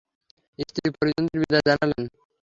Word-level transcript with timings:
স্ত্রী-পরিজনদের 0.59 1.37
বিদায় 1.41 1.65
জানালেন। 1.67 2.03